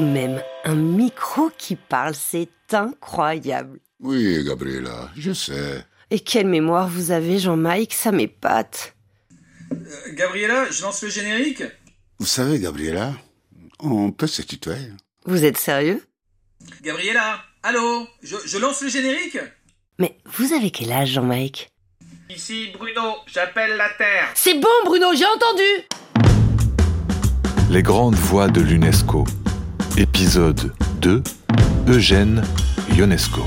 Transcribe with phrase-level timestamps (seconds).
[0.00, 3.80] de même, un micro qui parle, c'est incroyable.
[4.00, 5.84] Oui, Gabriela, je sais.
[6.10, 8.94] Et quelle mémoire vous avez, Jean-Mike, ça m'épate.
[9.72, 9.76] Euh,
[10.14, 11.62] Gabriela, je lance le générique
[12.18, 13.12] Vous savez, Gabriela,
[13.78, 14.90] on peut se tutoyer.
[15.26, 16.02] Vous êtes sérieux?
[16.82, 18.06] Gabriela, allô?
[18.22, 19.38] Je, je lance le générique?
[19.98, 21.70] Mais vous avez quel âge, Jean-Mike?
[22.30, 24.28] Ici Bruno, j'appelle la Terre.
[24.34, 25.62] C'est bon, Bruno, j'ai entendu
[27.70, 29.24] Les grandes voix de l'UNESCO.
[30.00, 30.72] Épisode
[31.02, 31.22] 2.
[31.86, 32.42] Eugène
[32.96, 33.42] Ionesco.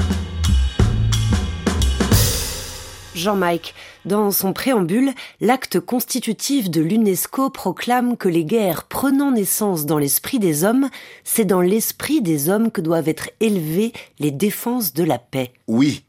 [3.16, 3.74] Jean-Mike,
[4.06, 10.38] dans son préambule, l'acte constitutif de l'UNESCO proclame que les guerres prenant naissance dans l'esprit
[10.38, 10.92] des hommes,
[11.24, 15.54] c'est dans l'esprit des hommes que doivent être élevées les défenses de la paix.
[15.68, 16.06] Oui.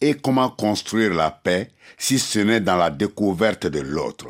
[0.00, 4.28] Et comment construire la paix si ce n'est dans la découverte de l'autre?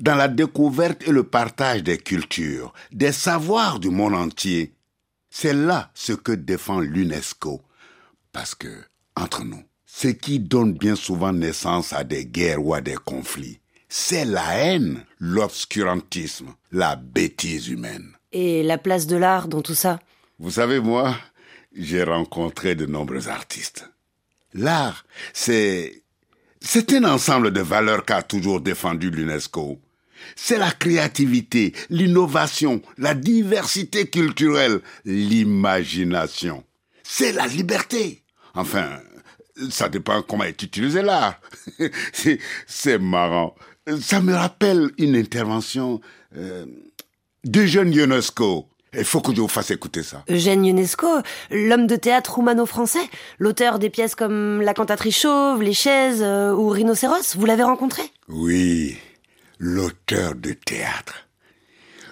[0.00, 4.74] Dans la découverte et le partage des cultures, des savoirs du monde entier.
[5.36, 7.60] C'est là ce que défend l'UNESCO.
[8.30, 8.84] Parce que,
[9.16, 13.58] entre nous, ce qui donne bien souvent naissance à des guerres ou à des conflits,
[13.88, 18.12] c'est la haine, l'obscurantisme, la bêtise humaine.
[18.30, 19.98] Et la place de l'art dans tout ça?
[20.38, 21.16] Vous savez, moi,
[21.76, 23.90] j'ai rencontré de nombreux artistes.
[24.52, 26.04] L'art, c'est...
[26.60, 29.80] C'est un ensemble de valeurs qu'a toujours défendu l'UNESCO.
[30.36, 36.64] C'est la créativité, l'innovation, la diversité culturelle, l'imagination.
[37.02, 38.22] C'est la liberté.
[38.54, 38.98] Enfin,
[39.70, 41.40] ça dépend comment est utilisé l'art.
[42.66, 43.54] C'est- marrant.
[44.00, 46.00] Ça me rappelle une intervention
[46.36, 46.64] euh,
[47.44, 48.66] d'Eugène Ionesco.
[48.96, 50.24] Il faut que je vous fasse écouter ça.
[50.30, 51.08] Eugène Ionesco,
[51.50, 53.02] l'homme de théâtre roumano-français,
[53.38, 58.02] l'auteur des pièces comme La cantatrice chauve, Les chaises euh, ou Rhinocéros, vous l'avez rencontré?
[58.28, 58.96] Oui,
[59.66, 61.26] l'auteur de théâtre.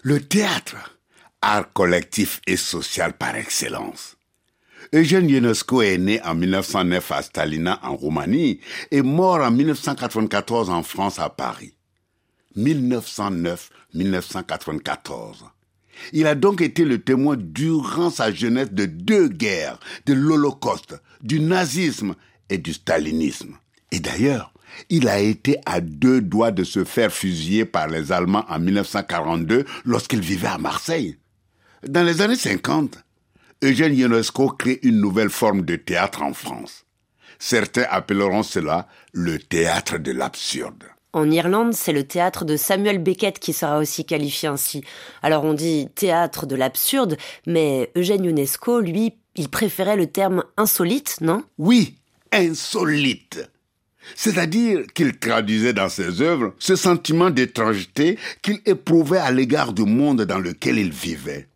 [0.02, 0.96] Le théâtre,
[1.42, 4.16] art collectif et social par excellence.
[4.94, 8.60] Eugène Ionesco est né en 1909 à Stalina en Roumanie
[8.90, 11.74] et mort en 1994 en France à Paris.
[12.56, 15.50] 1909-1994.
[16.14, 21.38] Il a donc été le témoin durant sa jeunesse de deux guerres, de l'Holocauste, du
[21.38, 22.14] nazisme
[22.48, 23.58] et du stalinisme.
[23.90, 24.54] Et d'ailleurs,
[24.90, 29.64] il a été à deux doigts de se faire fusiller par les Allemands en 1942
[29.84, 31.18] lorsqu'il vivait à Marseille.
[31.86, 32.98] Dans les années 50,
[33.62, 36.84] Eugène Ionesco crée une nouvelle forme de théâtre en France.
[37.38, 40.84] Certains appelleront cela le théâtre de l'absurde.
[41.12, 44.82] En Irlande, c'est le théâtre de Samuel Beckett qui sera aussi qualifié ainsi.
[45.22, 51.18] Alors on dit théâtre de l'absurde, mais Eugène Ionesco, lui, il préférait le terme insolite,
[51.20, 51.42] non?
[51.58, 51.96] Oui,
[52.32, 53.50] insolite.
[54.14, 60.22] C'est-à-dire qu'il traduisait dans ses œuvres ce sentiment d'étrangeté qu'il éprouvait à l'égard du monde
[60.22, 61.48] dans lequel il vivait.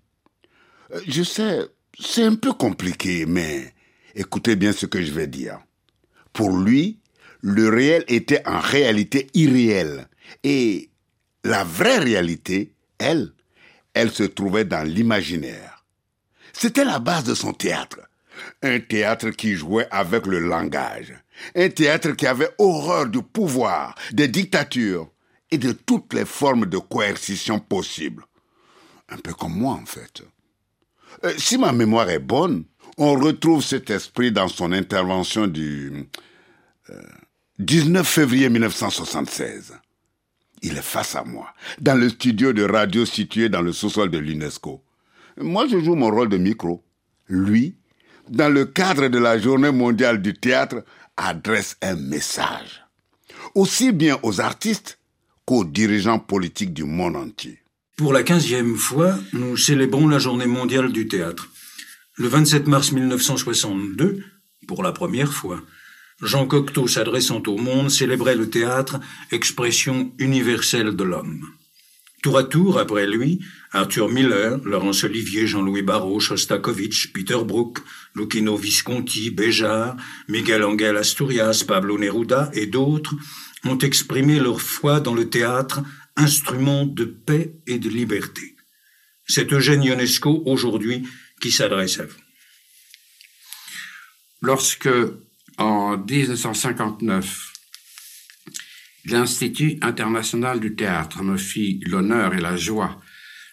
[0.94, 1.60] Euh, Je sais,
[1.98, 3.74] c'est un peu compliqué, mais
[4.14, 5.58] écoutez bien ce que je vais dire.
[6.32, 6.98] Pour lui,
[7.40, 10.08] le réel était en réalité irréel.
[10.42, 10.90] Et
[11.44, 13.32] la vraie réalité, elle,
[13.94, 15.84] elle se trouvait dans l'imaginaire.
[16.52, 18.00] C'était la base de son théâtre.
[18.62, 21.14] Un théâtre qui jouait avec le langage.
[21.54, 25.10] Un théâtre qui avait horreur du pouvoir, des dictatures
[25.50, 28.24] et de toutes les formes de coercition possibles.
[29.08, 30.22] Un peu comme moi, en fait.
[31.24, 32.64] Euh, si ma mémoire est bonne,
[32.98, 36.08] on retrouve cet esprit dans son intervention du
[36.91, 37.03] euh,
[37.58, 39.74] 19 février 1976.
[40.62, 44.18] Il est face à moi, dans le studio de radio situé dans le sous-sol de
[44.18, 44.82] l'UNESCO.
[45.38, 46.82] Moi, je joue mon rôle de micro.
[47.28, 47.76] Lui,
[48.28, 50.84] dans le cadre de la journée mondiale du théâtre,
[51.16, 52.84] adresse un message.
[53.54, 54.98] Aussi bien aux artistes
[55.44, 57.59] qu'aux dirigeants politiques du monde entier.
[57.97, 61.48] Pour la quinzième fois, nous célébrons la journée mondiale du théâtre.
[62.16, 64.22] Le 27 mars 1962,
[64.66, 65.62] pour la première fois,
[66.20, 69.00] Jean Cocteau s'adressant au monde célébrait le théâtre,
[69.31, 71.47] expression universelle de l'homme.
[72.26, 73.39] Tour à tour, après lui,
[73.71, 77.78] Arthur Miller, Laurence Olivier, Jean-Louis Barrault, Shostakovich, Peter Brook,
[78.16, 79.97] Lucchino Visconti, Béjart,
[80.27, 83.15] Miguel Angel Asturias, Pablo Neruda et d'autres
[83.65, 85.84] ont exprimé leur foi dans le théâtre,
[86.16, 88.56] instrument de paix et de liberté.
[89.28, 91.06] C'est Eugène Ionesco, aujourd'hui,
[91.41, 92.18] qui s'adresse à vous.
[94.42, 94.89] Lorsque,
[95.59, 97.53] en 1959,
[99.06, 103.00] l'Institut international du théâtre me fit l'honneur et la joie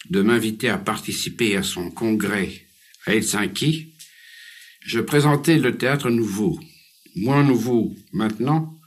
[0.10, 2.66] de m'inviter à participer à son congrès
[3.06, 3.94] à Helsinki,
[4.82, 6.60] je présentais le théâtre nouveau,
[7.16, 8.80] moins nouveau maintenant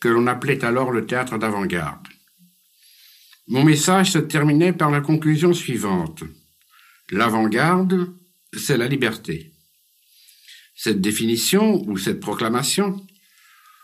[0.00, 2.06] que l'on appelait alors le théâtre d'avant-garde.
[3.48, 6.24] Mon message se terminait par la conclusion suivante.
[7.10, 8.14] L'avant-garde,
[8.56, 9.52] c'est la liberté.
[10.74, 13.04] Cette définition ou cette proclamation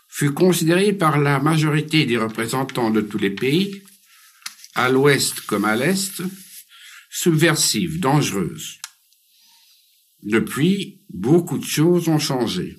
[0.09, 3.83] fut considérée par la majorité des représentants de tous les pays,
[4.75, 6.21] à l'ouest comme à l'est,
[7.09, 8.79] subversive, dangereuse.
[10.23, 12.77] Depuis, beaucoup de choses ont changé.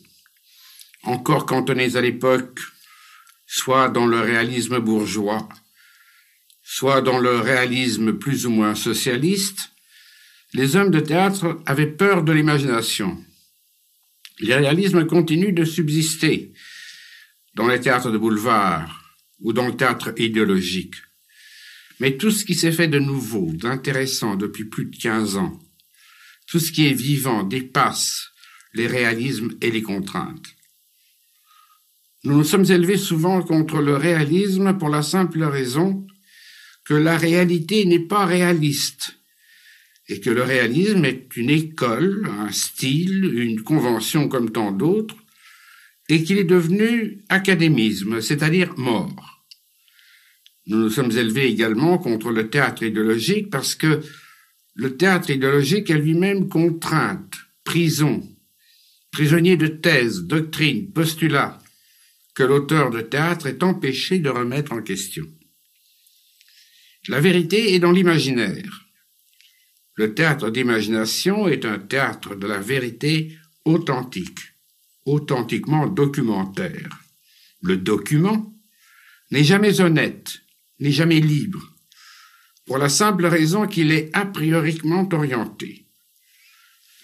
[1.05, 2.61] Encore cantonnées à l'époque,
[3.47, 5.49] soit dans le réalisme bourgeois,
[6.62, 9.71] soit dans le réalisme plus ou moins socialiste,
[10.53, 13.25] les hommes de théâtre avaient peur de l'imagination.
[14.41, 16.53] Le réalisme continue de subsister
[17.55, 20.97] dans les théâtres de boulevard ou dans le théâtre idéologique.
[21.99, 25.61] Mais tout ce qui s'est fait de nouveau, d'intéressant depuis plus de 15 ans,
[26.47, 28.31] tout ce qui est vivant dépasse
[28.75, 30.56] les réalismes et les contraintes.
[32.25, 36.06] Nous nous sommes élevés souvent contre le réalisme pour la simple raison
[36.85, 39.17] que la réalité n'est pas réaliste
[40.08, 45.17] et que le réalisme est une école, un style, une convention comme tant d'autres,
[46.11, 49.45] et qu'il est devenu académisme, c'est-à-dire mort.
[50.67, 54.01] Nous nous sommes élevés également contre le théâtre idéologique parce que
[54.75, 57.35] le théâtre idéologique est lui-même contrainte,
[57.65, 58.23] prison,
[59.11, 61.59] prisonnier de thèses, doctrines, postulats,
[62.35, 65.27] que l'auteur de théâtre est empêché de remettre en question.
[67.09, 68.87] La vérité est dans l'imaginaire.
[69.95, 74.50] Le théâtre d'imagination est un théâtre de la vérité authentique,
[75.05, 76.88] authentiquement documentaire.
[77.62, 78.55] Le document
[79.31, 80.41] n'est jamais honnête,
[80.79, 81.62] n'est jamais libre,
[82.67, 85.87] pour la simple raison qu'il est a prioriquement orienté.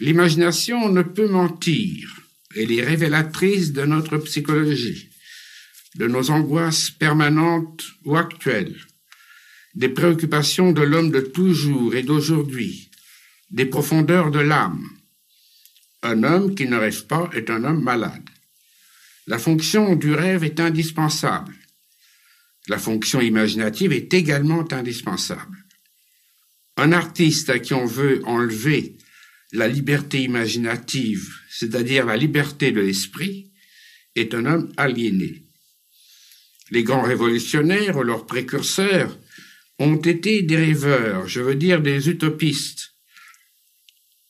[0.00, 2.20] L'imagination ne peut mentir,
[2.54, 5.10] elle est révélatrice de notre psychologie,
[5.94, 8.76] de nos angoisses permanentes ou actuelles,
[9.74, 12.90] des préoccupations de l'homme de toujours et d'aujourd'hui,
[13.50, 14.88] des profondeurs de l'âme.
[16.02, 18.28] Un homme qui ne rêve pas est un homme malade.
[19.26, 21.54] La fonction du rêve est indispensable.
[22.68, 25.56] La fonction imaginative est également indispensable.
[26.76, 28.96] Un artiste à qui on veut enlever
[29.52, 33.52] la liberté imaginative, c'est-à-dire la liberté de l'esprit,
[34.14, 35.44] est un homme aliéné.
[36.70, 39.16] Les grands révolutionnaires ou leurs précurseurs
[39.78, 42.95] ont été des rêveurs, je veux dire des utopistes.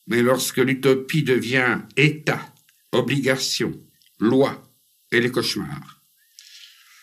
[0.06, 2.41] Mais lorsque l'utopie devient État,
[2.93, 3.73] obligation,
[4.20, 4.62] loi
[5.12, 6.00] et les cauchemars.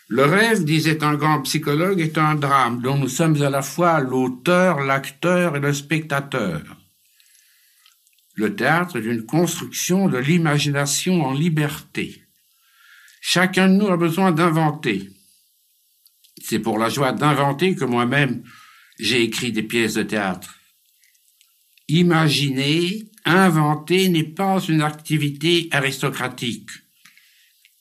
[0.09, 3.99] Le rêve, disait un grand psychologue, est un drame dont nous sommes à la fois
[3.99, 6.61] l'auteur, l'acteur et le spectateur.
[8.35, 12.23] Le théâtre est une construction de l'imagination en liberté.
[13.21, 15.09] Chacun de nous a besoin d'inventer.
[16.41, 18.43] C'est pour la joie d'inventer que moi-même
[18.99, 20.59] j'ai écrit des pièces de théâtre.
[21.93, 26.71] Imaginer, inventer n'est pas une activité aristocratique.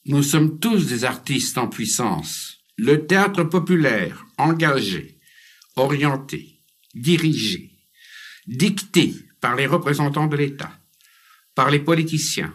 [0.05, 2.59] Nous sommes tous des artistes en puissance.
[2.76, 5.19] Le théâtre populaire, engagé,
[5.76, 6.61] orienté,
[6.94, 7.70] dirigé,
[8.47, 10.79] dicté par les représentants de l'État,
[11.55, 12.53] par les politiciens,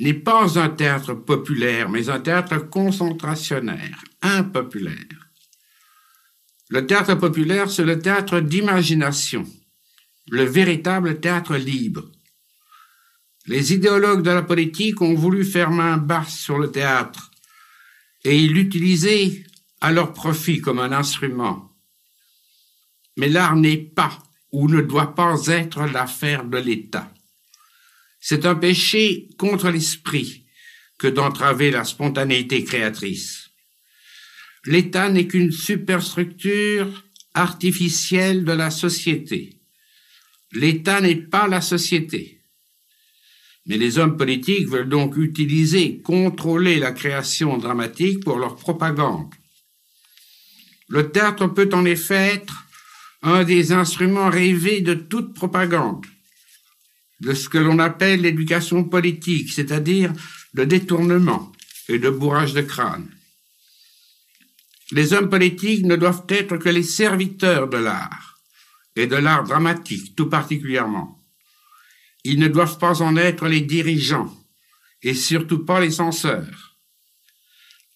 [0.00, 5.30] n'est pas un théâtre populaire, mais un théâtre concentrationnaire, impopulaire.
[6.68, 9.46] Le théâtre populaire, c'est le théâtre d'imagination,
[10.28, 12.10] le véritable théâtre libre.
[13.46, 17.30] Les idéologues de la politique ont voulu faire main basse sur le théâtre
[18.24, 19.44] et l'utiliser
[19.80, 21.70] à leur profit comme un instrument.
[23.16, 24.18] Mais l'art n'est pas
[24.50, 27.12] ou ne doit pas être l'affaire de l'État.
[28.18, 30.46] C'est un péché contre l'esprit
[30.98, 33.50] que d'entraver la spontanéité créatrice.
[34.64, 37.04] L'État n'est qu'une superstructure
[37.34, 39.60] artificielle de la société.
[40.54, 42.40] L'État n'est pas la société.
[43.66, 49.34] Mais les hommes politiques veulent donc utiliser, contrôler la création dramatique pour leur propagande.
[50.88, 52.64] Le théâtre peut en effet être
[53.22, 56.04] un des instruments rêvés de toute propagande
[57.20, 60.12] de ce que l'on appelle l'éducation politique, c'est-à-dire
[60.52, 61.50] le détournement
[61.88, 63.08] et le bourrage de crâne.
[64.92, 68.33] Les hommes politiques ne doivent être que les serviteurs de l'art,
[68.96, 71.20] et de l'art dramatique tout particulièrement.
[72.24, 74.32] Ils ne doivent pas en être les dirigeants,
[75.02, 76.78] et surtout pas les censeurs.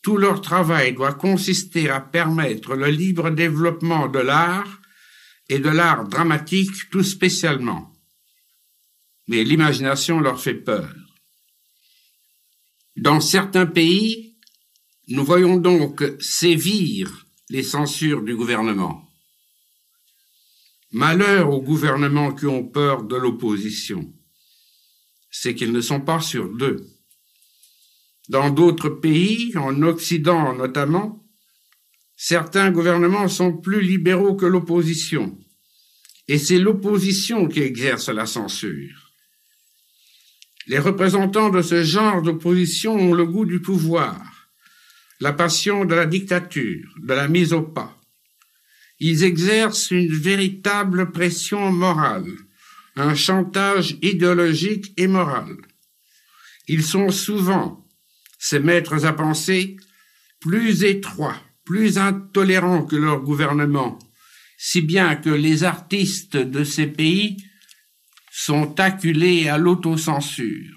[0.03, 4.81] Tout leur travail doit consister à permettre le libre développement de l'art
[5.49, 7.93] et de l'art dramatique tout spécialement
[9.29, 10.93] mais l'imagination leur fait peur.
[12.97, 14.37] Dans certains pays,
[15.09, 19.08] nous voyons donc sévir les censures du gouvernement.
[20.91, 24.15] Malheur aux gouvernements qui ont peur de l'opposition.
[25.31, 26.87] c'est qu'ils ne sont pas sur deux.
[28.31, 31.23] Dans d'autres pays, en Occident notamment,
[32.17, 35.39] certains gouvernements sont plus libéraux que l'opposition,
[36.27, 39.13] et c'est l'opposition qui exerce la censure.
[40.67, 44.51] Les représentants de ce genre d'opposition ont le goût du pouvoir,
[45.21, 47.98] la passion de la dictature, de la mise au pas.
[49.01, 52.33] Ils exercent une véritable pression morale,
[52.97, 55.57] un chantage idéologique et moral.
[56.67, 57.87] Ils sont souvent,
[58.39, 59.77] ces maîtres à penser,
[60.41, 63.99] plus étroits, plus intolérants que leur gouvernement,
[64.57, 67.37] si bien que les artistes de ces pays
[68.33, 70.77] sont acculés à l'autocensure.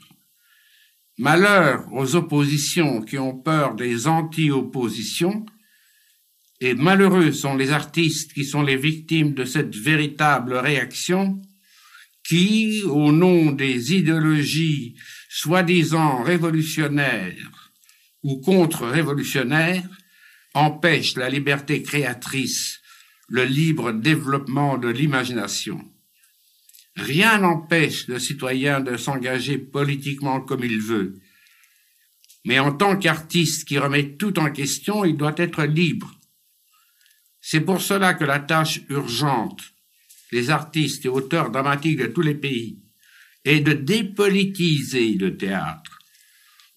[1.18, 5.46] Malheur aux oppositions qui ont peur des anti-oppositions,
[6.62, 11.42] et malheureux sont les artistes qui sont les victimes de cette véritable réaction
[12.24, 14.96] qui, au nom des idéologies
[15.28, 17.72] soi-disant révolutionnaires
[18.22, 19.90] ou contre-révolutionnaires,
[20.54, 22.80] empêchent la liberté créatrice,
[23.28, 25.84] le libre développement de l'imagination.
[26.96, 31.20] Rien n'empêche le citoyen de s'engager politiquement comme il veut.
[32.46, 36.21] Mais en tant qu'artiste qui remet tout en question, il doit être libre.
[37.42, 39.72] C'est pour cela que la tâche urgente
[40.32, 42.80] les artistes et auteurs dramatiques de tous les pays,
[43.44, 46.00] est de dépolitiser le théâtre,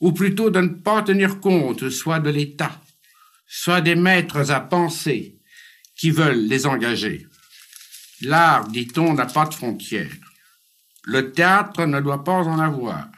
[0.01, 2.81] ou plutôt de ne pas tenir compte soit de l'État,
[3.47, 5.39] soit des maîtres à penser
[5.97, 7.27] qui veulent les engager.
[8.23, 10.11] L'art, dit-on, n'a pas de frontières.
[11.05, 13.09] Le théâtre ne doit pas en avoir.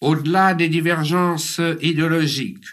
[0.00, 2.64] Au-delà des divergences idéologiques,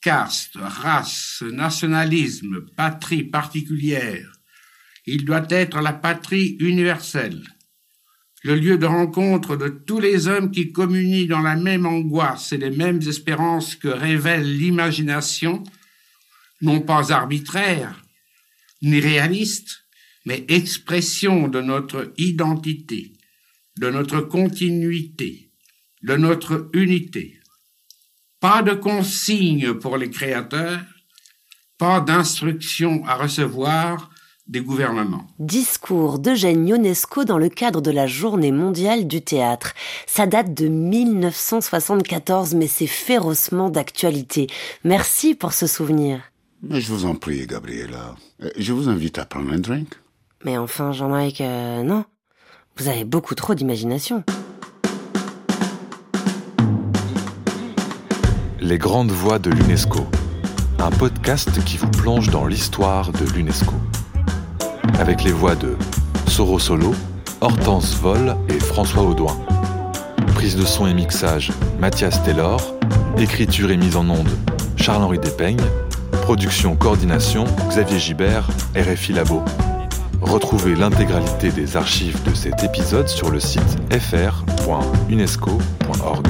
[0.00, 4.30] caste, race, nationalisme, patrie particulière,
[5.06, 7.42] il doit être la patrie universelle,
[8.44, 12.58] le lieu de rencontre de tous les hommes qui communient dans la même angoisse et
[12.58, 15.64] les mêmes espérances que révèle l'imagination,
[16.60, 18.04] non pas arbitraire,
[18.82, 19.86] ni réaliste,
[20.24, 23.14] mais expression de notre identité,
[23.78, 25.50] de notre continuité,
[26.02, 27.37] de notre unité.
[28.40, 30.80] Pas de consignes pour les créateurs,
[31.76, 34.10] pas d'instructions à recevoir,
[34.48, 35.26] des gouvernements.
[35.38, 39.74] Discours d'Eugène Ionesco dans le cadre de la Journée mondiale du théâtre.
[40.06, 44.46] Ça date de 1974, mais c'est férocement d'actualité.
[44.84, 46.20] Merci pour ce souvenir.
[46.62, 48.16] Mais je vous en prie, Gabriela.
[48.42, 49.88] Euh, je vous invite à prendre un drink.
[50.44, 52.04] Mais enfin, Jean-Mike, euh, non.
[52.76, 54.24] Vous avez beaucoup trop d'imagination.
[58.68, 60.06] Les grandes voix de l'UNESCO.
[60.78, 63.72] Un podcast qui vous plonge dans l'histoire de l'UNESCO
[64.98, 65.74] avec les voix de
[66.26, 66.94] Soro Solo,
[67.40, 69.38] Hortense Vol et François Audouin.
[70.34, 72.60] Prise de son et mixage, Mathias Taylor.
[73.16, 74.28] Écriture et mise en onde,
[74.76, 75.64] Charles-Henri Despeignes.
[76.20, 79.42] Production coordination, Xavier Gibert, RFI Labo.
[80.20, 86.26] Retrouvez l'intégralité des archives de cet épisode sur le site fr.unesco.org.